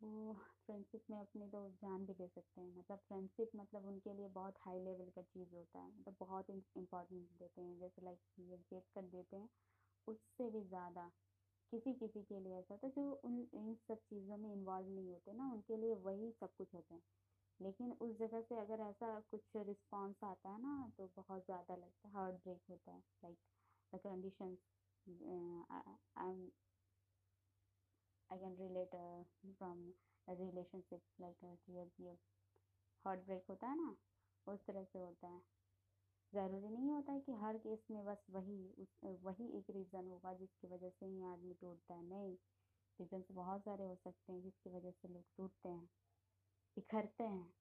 वो 0.00 0.32
फ्रेंडशिप 0.66 1.02
में 1.10 1.18
अपनी 1.18 1.46
तो 1.50 1.60
जान 1.74 2.04
भी 2.06 2.14
दे 2.14 2.26
सकते 2.28 2.60
हैं 2.60 2.68
मतलब 2.70 2.98
फ्रेंडशिप 3.08 3.50
मतलब 3.56 3.86
उनके 3.86 4.12
लिए 4.14 4.28
बहुत 4.30 4.58
हाई 4.60 4.80
लेवल 4.80 5.10
का 5.10 5.22
चीज़ 5.24 5.54
होता 5.54 5.80
है 5.80 5.88
मतलब 5.90 6.16
बहुत 6.20 6.50
इम्पोर्टेंस 6.50 7.28
देते 7.32 7.60
हैं, 7.62 7.78
जैसे 7.78 8.02
लाइक 8.02 8.20
ये 8.40 8.58
जेब 8.60 8.82
कर 8.94 9.06
देते 9.08 9.36
हैं, 9.36 9.48
उससे 10.06 10.50
भी 10.50 10.62
ज़्यादा 10.64 11.08
किसी 11.72 11.94
किसी 11.96 12.22
के 12.24 12.40
लिए 12.40 12.58
ऐसा 12.58 12.74
होता 12.74 12.86
है 12.86 12.92
जो 12.94 13.12
उन, 13.24 13.40
इन 13.54 13.74
सब 13.82 14.02
चीज़ों 14.04 14.38
में 14.38 14.52
इन्वॉल्व 14.52 14.88
नहीं 14.90 15.10
होते 15.10 15.32
ना, 15.34 15.46
उनके 15.48 15.76
लिए 15.78 15.94
वही 16.02 16.32
सब 16.34 16.54
कुछ 16.54 16.74
होते 16.74 16.94
हैं। 16.94 17.02
लेकिन 17.60 17.92
उस 17.92 18.16
जगह 18.18 18.40
से 18.40 18.56
अगर 18.56 18.80
ऐसा 18.80 19.20
कुछ 19.30 19.56
रिस्पॉन्स 19.56 20.24
आता 20.24 20.50
है 20.50 20.62
ना 20.62 20.92
तो 20.98 21.10
बहुत 21.16 21.44
ज़्यादा 21.44 21.76
लगता 21.76 22.08
है 22.08 22.14
हार्ट 22.14 22.34
ब्रेक 22.34 22.60
होता 22.70 22.92
है 22.92 23.02
like 23.24 23.38
the 23.92 23.98
condition 23.98 24.56
I 26.16 26.48
a 30.28 30.34
relationship, 30.34 31.02
like 31.18 31.42
a 31.42 31.50
ये 31.70 31.82
ये 32.00 32.16
हार्ट 33.04 33.20
ब्रेक 33.20 33.44
होता 33.50 33.66
है 33.66 33.76
ना, 33.76 33.96
उस 34.46 34.64
तरह 34.66 34.84
से 34.84 34.98
होता 34.98 35.28
है। 35.28 35.40
ज़रूरी 36.32 36.68
नहीं 36.68 36.90
होता 36.90 37.12
है 37.12 37.20
कि 37.20 37.32
हर 37.32 37.58
केस 37.58 37.86
में 37.90 38.04
बस 38.04 38.24
वही, 38.30 38.58
उस, 38.78 38.88
वही 39.22 39.48
एक 39.58 39.70
रीज़न 39.70 40.06
होगा 40.06 40.32
जिसकी 40.34 40.68
वजह 40.68 40.90
से 40.90 41.06
ही 41.06 41.22
आदमी 41.22 41.54
टूटता 41.54 41.94
है, 41.94 42.02
नहीं। 42.02 42.36
रीज़न 42.98 43.24
बहुत 43.32 43.60
सारे 43.60 43.84
हो 43.84 43.94
सकते 43.94 44.32
हैं 44.32 44.42
जिसकी 44.42 44.70
वजह 44.70 44.90
से 44.90 45.08
लोग 45.08 45.24
टूटते 45.36 45.68
हैं। 45.68 45.88
बिखरते 46.76 47.24
हैं। 47.24 47.52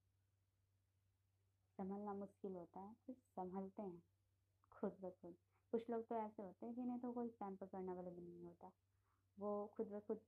संभलना 1.80 2.14
मुश्किल 2.14 2.56
होता 2.56 2.80
है, 2.80 2.94
फिर 3.06 3.16
संभलते 3.16 3.82
हैं, 3.84 4.02
खुद 4.72 4.98
ब 5.02 5.10
खुद। 5.22 5.36
कुछ 5.74 5.90
लोग 5.90 6.08
तो 6.08 6.16
ऐसे 6.18 6.44
होते 6.44 6.66
हैं 6.66 6.74
जिन्हें 6.76 7.00
तो 7.00 7.12
कोई 7.12 7.28
पैम्पर 7.40 7.68
करने 7.68 7.94
वाला 7.94 8.10
भी 8.10 8.22
नहीं 8.22 8.44
होता। 8.44 8.72
वो 9.38 9.52
खुद 9.76 9.88
ब 9.88 10.00
खुद 10.08 10.22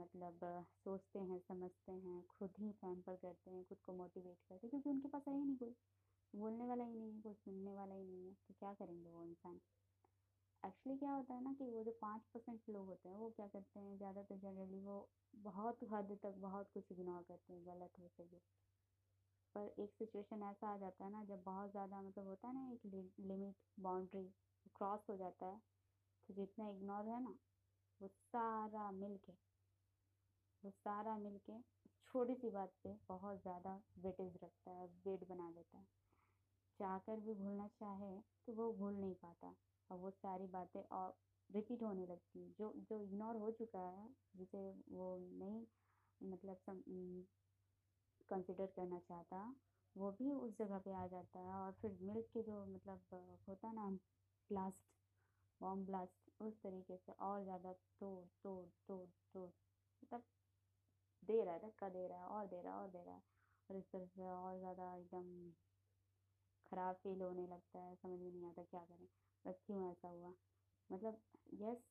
मतलब 0.00 0.40
सोचते 0.84 1.18
हैं, 1.18 1.38
समझते 1.40 1.92
हैं, 1.92 2.22
खुद 2.28 2.54
ही 2.58 2.70
पैम्पर 2.82 3.16
करते 3.16 3.50
हैं, 3.50 3.64
खुद 3.64 3.78
को 3.80 3.92
मोटिवेट 3.92 4.36
करते 4.38 4.54
हैं, 4.56 4.70
क्योंकि 4.70 4.90
उनके 4.90 5.08
पास 5.08 5.22
है 5.28 5.34
ही 5.34 5.44
नहीं 5.44 5.56
कोई। 5.56 5.74
बोलने 6.32 6.66
वाला 6.66 6.84
ही 6.84 6.94
नहीं 6.94 7.12
है, 7.12 7.20
कोई 7.22 7.34
सुनने 7.34 7.74
वाला 7.74 7.94
ही 7.94 8.04
नहीं 8.04 8.26
है 8.26 8.34
तो 8.48 8.54
क्या 8.54 8.72
करेंगे 8.74 9.10
वो 9.10 9.22
इंसान? 9.24 9.60
एक्चुअली 10.64 10.96
क्या 10.98 11.10
होता 11.10 11.34
है 11.34 11.42
ना 11.44 11.52
कि 11.52 11.64
वो 11.64 11.82
जो 11.84 11.90
पाँच 12.00 12.22
परसेंट 12.34 12.68
लोग 12.68 12.86
होते 12.86 13.08
हैं, 13.08 13.16
वो 13.16 13.28
क्या 13.30 13.46
करते 13.46 13.80
हैं? 13.80 13.96
ज़्यादातर 13.96 14.36
जनरली 14.38 14.80
वो 14.80 14.96
बहुत 15.44 15.78
हद 15.92 16.16
तक 16.22 16.34
बहुत 16.40 16.70
कुछ 16.74 16.92
इग्नोर 16.92 17.22
करते 17.28 17.52
हैं 17.52 17.66
गलत 17.66 17.98
हो 18.00 18.08
सके 18.08 18.38
पर 19.54 19.74
एक 19.78 19.92
सिचुएशन 19.94 20.42
ऐसा 20.42 20.68
आ 20.68 20.76
जाता 20.76 21.04
है 21.04 21.10
ना, 21.12 21.22
जब 21.24 21.42
बहुत 21.44 21.70
ज़्यादा 21.70 22.00
मतलब 22.00 22.26
होता 22.26 22.48
है 22.48 22.54
ना 22.54 22.70
एक 22.72 23.10
लिमिट 23.22 23.54
बाउंड्री 23.80 24.22
क्रॉस 24.76 25.06
हो 25.10 25.16
जाता 25.16 25.46
है 25.46 25.58
तो 26.28 26.34
जितना 26.34 26.68
इग्नोर 26.68 27.08
है 27.08 27.22
ना, 27.22 27.34
वो 28.00 28.08
सारा 28.08 28.90
मिल 28.92 29.16
के 29.16 29.32
वो 30.62 30.70
सारा 30.70 31.16
मिल 31.18 31.38
के 31.46 31.58
छोटी 32.06 32.34
सी 32.34 32.50
बात 32.50 32.72
पे 32.84 32.94
बहुत 33.08 33.40
ज़्यादा 33.42 33.74
वेटेज 33.98 34.38
रखता 34.44 34.70
है 34.70 34.86
वेट 35.06 35.28
बना 35.28 35.50
देता 35.50 35.78
है। 35.78 35.86
चाहकर 36.80 37.20
भी 37.20 37.34
भूलना 37.34 37.66
चाहे 37.80 38.16
तो 38.46 38.52
वो 38.52 38.72
भूल 38.72 38.94
नहीं 38.94 39.14
पाता। 39.14 39.54
और 39.90 39.98
वो 39.98 40.10
सारी 40.12 40.46
बातें 40.48 40.82
और 40.92 41.14
रिपीट 41.50 41.82
होने 41.82 42.06
लगती 42.06 42.40
हैं। 42.40 42.52
जो 42.58 42.72
जो 42.80 43.00
इग्नोर 43.00 43.36
हो 43.36 43.50
चुका 43.52 43.80
है, 43.80 44.08
जिसे 44.34 44.70
वो 44.90 45.16
नहीं 45.18 45.64
मतलब 46.20 46.58
कंसिडर 48.28 48.66
करना 48.76 48.98
चाहता, 49.00 49.38
वो 49.96 50.10
भी 50.12 50.30
उस 50.32 50.56
जगह 50.58 50.78
पे 50.78 50.92
आ 50.94 51.06
जाता 51.08 51.40
है 51.40 51.54
और 51.54 51.72
फिर 51.82 51.96
मिल्क 52.02 52.26
के 52.34 52.42
जो 52.42 52.64
मतलब 52.66 53.02
होता 53.48 53.68
है 53.68 53.74
ना 53.74 53.88
ब्लास्ट 54.50 54.82
बॉम्ब 55.60 55.86
ब्लास्ट 55.86 56.42
उस 56.42 56.54
तरीके 56.62 56.96
से 56.96 57.12
और 57.22 57.42
ज़्यादा 57.44 57.72
तोड़ 58.00 58.24
तोड़ 58.42 58.66
तोड़ 58.88 59.06
तोड़ 59.34 59.48
मतलब 60.02 60.22
दे 61.22 61.42
रहा 61.44 61.54
है, 61.54 61.60
धक्का 61.60 61.88
दे 61.88 62.06
रहा 62.08 62.18
है, 62.18 62.26
और 62.26 62.46
दे 62.46 62.60
रहा 62.62 62.72
है, 62.74 62.78
और 62.78 62.88
दे 62.90 63.02
रहा 63.04 63.14
है। 63.14 63.22
और 63.70 63.76
इस 63.76 63.84
तरह 63.92 64.06
से 64.06 64.28
और 64.28 64.58
ज़्यादा 64.58 64.94
एकदम 64.96 65.28
ख़राब 66.66 66.96
फील 66.96 67.20
होने 67.22 67.46
लगता 67.46 67.78
है, 67.80 67.94
समझ 67.96 68.18
में 68.20 68.30
नहीं 68.30 68.46
आता 68.46 68.62
क्या 68.64 68.80
करें। 68.82 69.06
बस 69.44 69.60
क्यों 69.66 69.90
ऐसा 69.90 70.08
हुआ। 70.08 70.32
मतलब 70.90 71.20
यस 71.54 71.84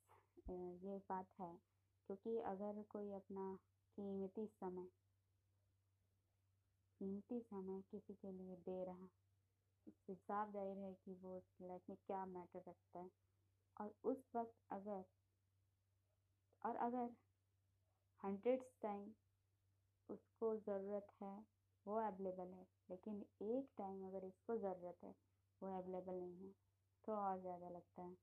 ये 0.83 0.97
बात 1.09 1.27
है। 1.39 1.53
क्योंकि 2.09 2.37
अगर 2.45 2.81
कोई 2.89 3.11
अपना 3.13 3.45
कीमती 3.97 4.45
समय 4.47 4.87
कीमती 7.01 7.39
समय 7.41 7.81
किसी 7.91 8.13
के 8.13 8.31
लिए 8.31 8.55
दे 8.65 8.83
रहा, 8.83 9.07
उससे 9.87 10.15
साफ़ 10.15 10.51
ज़ाहिर 10.51 10.77
है 10.77 10.93
कि 11.05 11.13
वो 11.13 11.35
उसकी 11.37 11.67
लाइफ 11.67 11.89
में 11.89 11.97
क्या 12.07 12.25
मैटर 12.25 12.63
रखता 12.67 12.99
है। 12.99 13.09
और 13.77 13.93
उस 14.03 14.23
वक्त 14.35 14.55
अगर, 14.71 15.03
और 16.61 16.75
अगर 16.77 17.15
हंड्रेड्स 18.19 18.73
टाइम 18.81 19.11
उसको 20.09 20.55
ज़रूरत 20.57 21.07
है, 21.21 21.35
वो 21.85 21.95
अवेलेबल 21.99 22.53
है। 22.53 22.67
लेकिन 22.89 23.23
एक 23.41 23.69
टाइम 23.77 24.05
अगर 24.07 24.25
इसको 24.25 24.57
ज़रूरत 24.57 25.03
है, 25.03 25.15
वो 25.61 25.77
अवेलेबल 25.77 26.13
नहीं 26.15 26.47
है। 26.47 26.53
तो 27.07 27.13
और 27.13 27.39
ज़्यादा 27.41 27.69
लगता 27.69 28.01
है। 28.01 28.15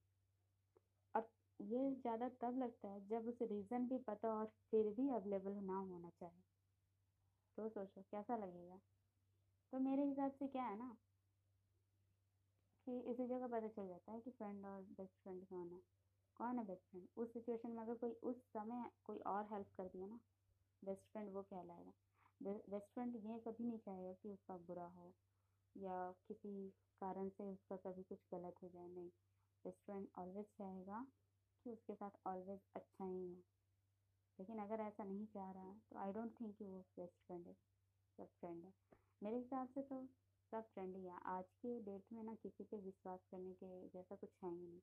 और 1.15 1.29
ये 1.61 1.91
ज़्यादा 1.93 2.29
तब 2.43 2.59
लगता 2.59 2.89
है 2.89 3.01
जब 3.09 3.29
उसे 3.29 3.47
रीज़न 3.47 3.87
भी 3.89 3.99
पता 4.09 4.35
और 4.35 4.47
फिर 4.71 4.93
भी 4.97 5.09
अवेलेबल 5.11 5.61
ना 5.65 5.79
होना 5.79 6.11
चाहिए 6.11 6.43
तो 7.59 7.69
सोचो, 7.69 8.03
कैसा 8.03 8.37
लगेगा? 8.37 8.79
तो 9.73 9.79
मेरे 9.81 10.05
हिसाब 10.05 10.33
से 10.33 10.47
क्या 10.49 10.63
है 10.63 10.79
ना, 10.79 10.97
कि 12.87 12.99
इसी 13.11 13.27
जगह 13.27 13.47
पता 13.49 13.69
चल 13.69 13.89
जाता 13.89 14.13
है 14.13 14.21
कि 14.21 14.31
फ्रेंड 14.31 14.65
और 14.67 14.83
बेस्ट 14.99 15.23
फ्रेंड 15.23 15.45
कौन 15.47 15.69
है। 15.73 15.81
कौन 16.37 16.59
है 16.59 16.65
बेस्ट 16.67 16.91
फ्रेंड 16.91 17.07
उस 17.17 17.33
सिचुएशन 17.33 17.71
में 17.71 17.83
अगर 17.83 17.95
कोई 17.95 18.13
उस 18.25 18.37
समय 18.49 18.85
कोई 19.05 19.19
और 19.27 19.49
हेल्प 19.53 19.67
कर 19.77 19.89
दिया 19.89 20.07
ना 20.07 20.19
बेस्ट 20.83 21.03
फ्रेंड 21.13 21.33
वो 21.33 21.43
कहलाएगा। 21.43 21.93
बेस्ट 22.41 22.95
फ्रेंड 22.95 23.17
ये 23.17 23.39
कभी 23.47 23.65
नहीं 23.65 23.79
चाहेगा 23.79 24.13
कि 24.13 24.29
उसका 24.29 24.57
बुरा 24.69 24.87
हो 24.97 25.13
या 25.77 25.97
किसी 26.29 26.55
कारण 27.01 27.29
से 27.29 27.45
उसका 27.45 27.77
कभी 27.77 28.03
कुछ 28.03 28.27
गलत 28.33 28.63
हो 28.63 28.69
जाए, 28.69 28.89
नहीं। 28.89 29.11
बेस्ट 29.65 29.85
फ्रेंड 29.85 30.07
ऑलवेज 30.19 30.47
चाहेगा 30.59 31.07
कि 31.65 31.71
उसके 31.71 31.95
साथ 31.95 32.11
ऑलवेज 32.27 32.61
अच्छा 32.77 33.05
ही 33.05 33.25
हो। 33.25 33.43
लेकिन 34.39 34.59
अगर 34.59 34.81
ऐसा 34.81 35.05
नहीं 35.05 35.27
चाह 35.27 35.51
रहा 35.53 35.65
है 35.65 35.79
तो 35.91 35.99
आई 35.99 36.13
डोंट 36.13 36.41
थिंक 36.41 36.57
कि 36.57 36.65
वो 36.65 36.79
बेस्ट 36.97 37.27
फ्रेंड 37.27 37.47
है, 37.47 37.55
सब 38.19 38.29
फ्रेंड 38.41 38.65
है। 38.65 38.73
मेरे 39.23 39.37
हिसाब 39.37 39.69
से 39.69 39.83
तो 39.83 40.07
सब 40.53 40.69
फ्रेंड 40.75 40.97
ही 40.97 41.05
है। 41.05 41.19
आज 41.27 41.51
के 41.57 41.79
डेट 41.81 42.13
में 42.13 42.23
ना 42.23 42.35
किसी 42.35 42.65
पे 42.65 42.77
विश्वास 42.81 43.27
करने 43.31 43.53
के 43.55 43.89
जैसा 43.89 44.17
कुछ 44.17 44.31
है 44.43 44.51
ही 44.51 44.57
नहीं। 44.59 44.81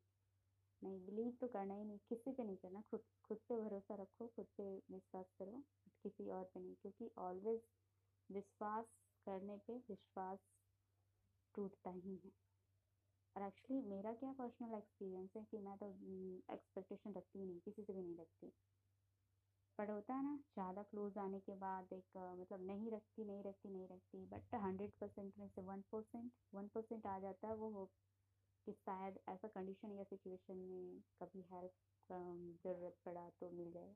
नहीं 0.82 0.99
बिलीव 1.06 1.32
तो 1.41 1.47
करना 1.47 1.73
ही 1.73 1.84
नहीं, 1.84 1.97
किसी 2.10 2.32
पे 2.32 2.43
नहीं 2.43 2.58
करना। 2.58 2.82
खुद 2.82 3.03
खुद 3.23 3.38
पे 3.49 3.56
भरोसा 3.58 3.95
रखो, 3.95 4.27
खुद 4.27 4.45
पे 4.58 4.63
विश्वास 4.91 5.32
करो 5.39 5.63
किसी 6.03 6.30
और 6.30 6.43
पे 6.43 6.60
नहीं। 6.60 6.75
क्योंकि 6.75 7.10
ऑलवेज 7.19 7.62
विश्वास 8.30 8.86
करने 9.25 9.58
पे 9.67 9.77
विश्वास 9.89 10.39
टूटता 11.58 11.91
ही 11.91 12.15
है। 12.15 12.32
और 13.36 13.43
एक्चुअली 13.43 13.82
मेरा 13.89 14.13
क्या 14.13 14.32
पर्सनल 14.34 14.78
एक्सपीरियंस 14.78 15.36
है 15.38 15.43
कि 15.52 15.58
मैं 15.60 15.78
तो 15.78 15.91
एक्सपेक्टेशन 16.54 17.13
रखती 17.13 17.39
ही 17.39 17.46
नहीं, 17.46 17.60
किसी 17.60 17.84
से 17.84 17.93
भी 17.93 18.02
नहीं 18.02 18.17
रखती। 18.17 18.52
बट 19.80 19.89
होता 19.89 20.13
है 20.13 20.24
ना, 20.24 20.36
ज़्यादा 20.54 20.84
क्लोज 20.84 21.17
आने 21.17 21.39
के 21.39 21.56
बाद 21.58 21.93
एक 21.93 22.17
मतलब 22.39 22.65
नहीं 22.67 22.91
रखती 22.91 23.26
नहीं 23.26 23.43
रखती 23.43 23.70
नहीं 23.70 23.88
रखती 23.88 24.26
बट 24.28 24.56
हंड्रेड 24.63 24.91
परसेंट 25.02 25.34
में 25.39 25.48
से 25.48 25.62
वन 25.63 25.82
परसेंट 25.91 26.32
वन 26.54 26.67
परसेंट 26.76 27.06
आ 27.08 27.17
जाता 27.20 27.48
है 27.48 27.56
वो 27.56 27.70
हो 27.72 27.86
कि 28.67 28.74
शायद 28.76 29.20
ऐसा 29.30 29.48
कंडीशन 29.50 29.91
या 29.91 30.04
सिचुएशन 30.06 30.58
में 30.63 31.02
कभी 31.22 31.41
हेल्प 31.52 31.72
ज़रूरत 32.10 32.96
पड़ा 33.06 33.30
तो 33.39 33.50
मिल 33.52 33.72
जाए। 33.72 33.93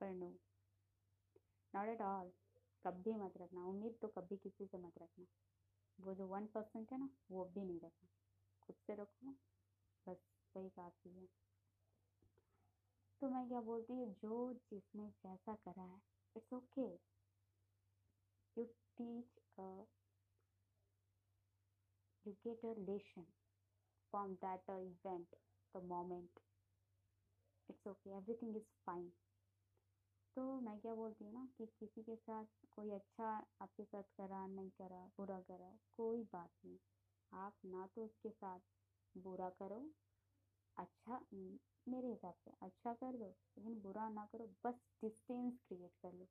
पर 0.00 0.12
नो 0.14 0.32
नॉट 1.74 1.88
एट 1.88 2.00
ऑल 2.02 2.30
कभी 2.84 3.14
मत 3.16 3.34
रखना, 3.40 3.64
उम्मीद 3.64 3.98
तो 4.02 4.08
कभी 4.10 4.36
किसी 4.38 4.66
से 4.66 4.78
मत 4.78 4.98
रखना। 5.02 5.26
वो 6.00 6.14
जो 6.14 6.26
वन 6.26 6.46
परसेंट 6.54 6.92
है 6.92 6.98
ना, 6.98 7.08
वो 7.30 7.44
भी 7.54 7.64
नहीं 7.64 7.80
रखना। 7.80 8.08
खुद 8.62 8.76
से 8.86 8.94
रखो, 8.94 9.34
बस 10.06 10.24
वही 10.54 10.68
काफ़ी 10.76 11.10
है 11.10 11.26
तो 13.22 13.28
मैं 13.30 13.46
क्या 13.48 13.60
बोलती 13.60 13.92
हूँ, 13.92 14.12
जो 14.14 14.52
जिसने 14.70 15.08
जैसा 15.24 15.54
करा 15.64 15.82
है 15.82 16.00
it's 16.36 16.52
okay 16.52 16.86
you 18.56 18.64
teach 18.98 19.58
you 22.24 22.32
get 22.44 22.64
a 22.64 22.74
lesson 22.80 23.24
from 24.12 24.34
that 24.44 24.70
event 24.70 25.36
the 25.74 25.82
moment 25.88 26.40
it's 27.68 27.86
okay 27.88 28.10
everything 28.10 28.56
is 28.56 28.70
fine 28.86 29.10
तो 30.36 30.42
मैं 30.60 30.78
क्या 30.80 30.94
बोलती 30.94 31.24
हूँ 31.24 31.32
ना 31.34 31.46
कि 31.58 31.66
किसी 31.80 32.02
के 32.02 32.14
साथ 32.16 32.44
कोई 32.76 32.90
अच्छा 32.90 33.28
आपके 33.62 33.84
साथ 33.84 34.02
करा, 34.16 34.46
नहीं 34.46 34.70
करा, 34.70 35.04
बुरा 35.16 35.38
करा, 35.40 35.70
कोई 35.96 36.22
बात 36.32 36.50
नहीं। 36.64 36.78
आप 37.32 37.56
ना 37.64 37.86
तो 37.94 38.04
उसके 38.04 38.30
साथ 38.30 38.60
बुरा 39.14 39.48
करो 39.58 39.80
अच्छा 40.76 41.18
मेरे 41.32 42.08
हिसाब 42.08 42.34
से 42.34 42.50
अच्छा 42.62 42.92
कर 42.92 43.16
दो, 43.16 43.28
लेकिन 43.58 43.80
बुरा 43.80 44.08
ना 44.08 44.24
करो, 44.32 44.46
बस 44.64 44.80
डिस्टेंस 45.02 45.58
क्रिएट 45.68 45.92
कर 46.02 46.12
लो, 46.12 46.24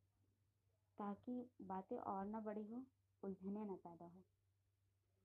ताकि 0.98 1.50
बातें 1.62 1.98
और 1.98 2.26
ना 2.26 2.40
बड़ी 2.40 2.64
हो, 2.64 2.84
उलझने 3.24 3.66
ना 3.66 3.76
पैदा 3.76 4.06
हो। 4.06 4.24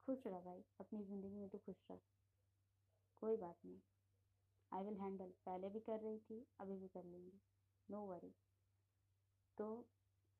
खुश 0.08 0.26
रह 0.26 0.40
भाई, 0.40 0.62
अपनी 0.80 1.04
ज़िंदगी 1.04 1.36
में 1.36 1.48
तो 1.48 1.58
खुश 1.58 1.84
रह। 1.90 1.98
कोई 3.22 3.36
बात 3.36 3.58
नहीं। 3.66 3.80
आई 4.72 4.84
विल 4.84 5.00
हैंडल 5.00 5.32
पहले 5.46 5.68
भी 5.68 5.80
कर 5.80 6.00
रही 6.00 6.18
थी, 6.18 6.44
अभी 6.60 6.76
भी 6.76 6.88
कर 6.88 7.04
लूँगी। 7.04 7.40
नो 7.88 8.00
वरी 8.06 8.34
तो 9.58 9.86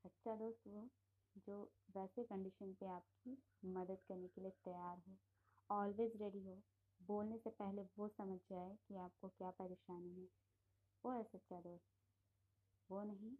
सच्चा 0.04 0.34
दोस्त 0.36 0.62
वो, 0.66 0.88
जो 1.36 1.72
वैसे 1.96 2.24
कंडीशन 2.24 2.72
पे 2.72 2.86
आपकी 2.86 3.42
मदद 3.64 3.98
करने 4.08 4.28
के 4.28 4.40
लिए 4.40 4.50
तैयार 4.50 5.02
हो 5.08 5.16
ऑलवेज 5.70 6.22
रेडी 6.22 6.44
हो, 6.44 6.62
बोलने 7.02 7.38
से 7.38 7.50
पहले 7.50 7.82
वो 7.82 8.08
समझ 8.08 8.38
जाए 8.50 8.76
कि 8.88 8.96
आपको 8.96 9.28
क्या 9.28 9.50
परेशानी 9.50 10.14
है। 10.14 10.28
वो 11.04 11.12
है 11.12 11.24
सच्चा 11.24 11.60
दोस्त। 11.60 11.84
वो 12.90 13.02
नहीं, 13.02 13.36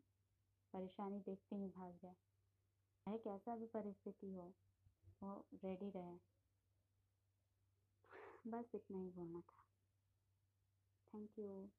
परेशानी 0.72 1.20
देखते 1.20 1.56
ही 1.56 1.68
भाग 1.68 1.98
जाए। 2.02 2.16
चाहे 3.06 3.18
कैसा 3.18 3.56
भी 3.56 3.66
परिस्थिति 3.66 4.32
हो, 4.34 4.54
वो 5.22 5.46
रेडी 5.54 5.90
रहे। 5.90 6.18
बस 8.46 8.74
इतना 8.74 8.98
ही 8.98 9.10
बोलना 9.10 9.40
था। 9.40 9.64
Thank 11.14 11.38
you 11.38 11.70